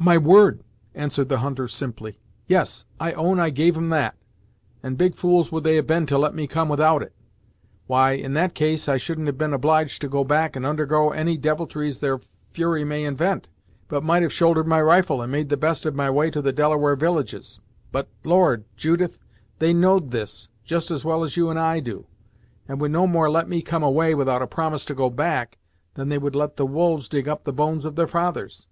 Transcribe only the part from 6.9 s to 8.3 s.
it! Why